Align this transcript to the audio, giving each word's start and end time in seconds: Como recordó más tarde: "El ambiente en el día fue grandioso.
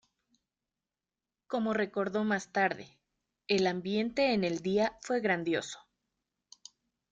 Como 1.45 1.75
recordó 1.75 2.23
más 2.23 2.51
tarde: 2.51 2.87
"El 3.47 3.67
ambiente 3.67 4.33
en 4.33 4.43
el 4.43 4.61
día 4.63 4.97
fue 5.03 5.19
grandioso. 5.19 5.77